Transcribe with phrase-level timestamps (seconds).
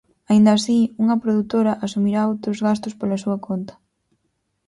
[0.29, 3.73] Aínda así, unha produtora asumirá outros gastos pola súa conta.